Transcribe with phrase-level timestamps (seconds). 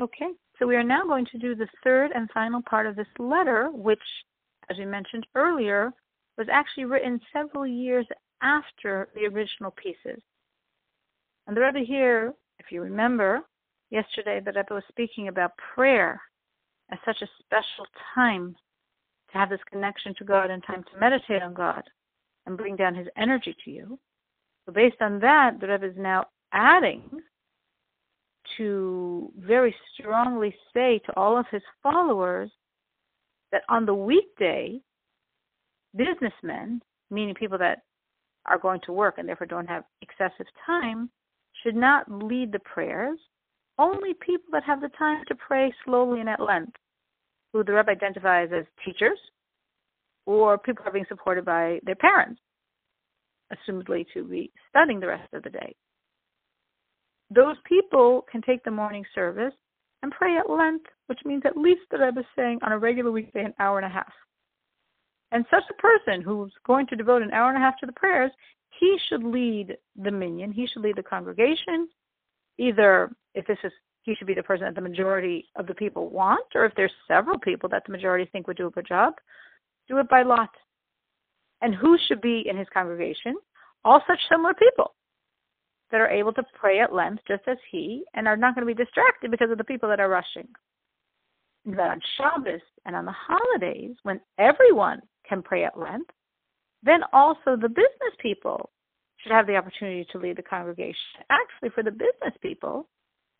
[0.00, 3.06] Okay, so we are now going to do the third and final part of this
[3.18, 4.00] letter, which,
[4.70, 5.92] as we mentioned earlier,
[6.38, 8.06] was actually written several years
[8.42, 10.22] after the original pieces.
[11.46, 13.42] And the Rebbe here, if you remember,
[13.90, 16.18] yesterday the Rebbe was speaking about prayer
[16.90, 18.56] as such a special time
[19.32, 21.82] to have this connection to God and time to meditate on God
[22.46, 23.98] and bring down His energy to you.
[24.64, 26.24] So based on that, the Rebbe is now
[26.54, 27.02] adding
[28.56, 32.50] to very strongly say to all of his followers
[33.52, 34.80] that on the weekday,
[35.96, 37.82] businessmen, meaning people that
[38.46, 41.10] are going to work and therefore don't have excessive time,
[41.62, 43.18] should not lead the prayers.
[43.78, 46.76] Only people that have the time to pray slowly and at length,
[47.52, 49.18] who the Rebbe identifies as teachers
[50.26, 52.40] or people are being supported by their parents,
[53.52, 55.74] assumedly to be studying the rest of the day.
[57.30, 59.54] Those people can take the morning service
[60.02, 63.12] and pray at length, which means at least the Rebbe is saying on a regular
[63.12, 64.12] weekday an hour and a half.
[65.32, 67.92] And such a person who's going to devote an hour and a half to the
[67.92, 68.32] prayers,
[68.80, 71.88] he should lead the minyan, he should lead the congregation.
[72.58, 76.08] Either if this is he should be the person that the majority of the people
[76.08, 79.14] want, or if there's several people that the majority think would do a good job,
[79.88, 80.48] do it by lot.
[81.60, 83.36] And who should be in his congregation?
[83.84, 84.94] All such similar people
[85.90, 88.74] that are able to pray at length just as he and are not going to
[88.74, 90.48] be distracted because of the people that are rushing.
[91.66, 96.10] That on Shabbos and on the holidays, when everyone can pray at length,
[96.82, 98.70] then also the business people
[99.18, 100.96] should have the opportunity to lead the congregation.
[101.28, 102.88] Actually, for the business people,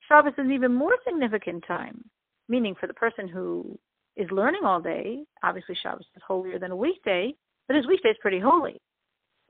[0.06, 2.04] Shabbos is an even more significant time,
[2.48, 3.78] meaning for the person who
[4.16, 7.32] is learning all day, obviously Shabbos is holier than a weekday,
[7.66, 8.80] but his weekday is pretty holy.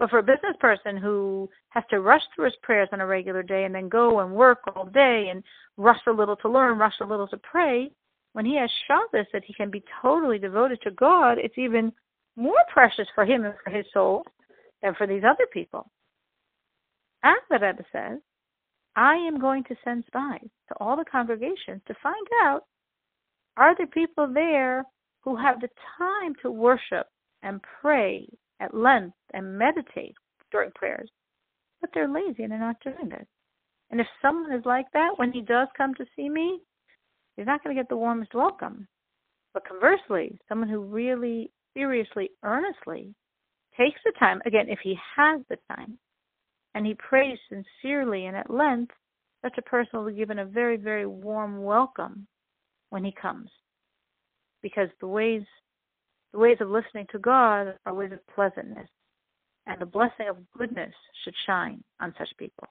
[0.00, 3.42] But for a business person who has to rush through his prayers on a regular
[3.42, 5.44] day and then go and work all day and
[5.76, 7.90] rush a little to learn, rush a little to pray,
[8.32, 11.92] when he has Shabbos that he can be totally devoted to God, it's even
[12.34, 14.24] more precious for him and for his soul
[14.82, 15.90] than for these other people.
[17.22, 18.20] As the Rebbe says,
[18.96, 22.62] I am going to send spies to all the congregations to find out
[23.58, 24.84] are there people there
[25.20, 25.68] who have the
[25.98, 27.06] time to worship
[27.42, 28.26] and pray
[28.60, 30.14] at length and meditate
[30.52, 31.10] during prayers,
[31.80, 33.26] but they're lazy and they're not doing this.
[33.90, 36.60] And if someone is like that, when he does come to see me,
[37.36, 38.86] he's not going to get the warmest welcome.
[39.52, 43.14] But conversely, someone who really, seriously, earnestly
[43.76, 45.98] takes the time, again, if he has the time,
[46.74, 48.92] and he prays sincerely and at length,
[49.42, 52.26] such a person will be given a very, very warm welcome
[52.90, 53.50] when he comes.
[54.62, 55.42] Because the ways
[56.32, 58.88] the ways of listening to God are ways of pleasantness,
[59.66, 62.68] and the blessing of goodness should shine on such people.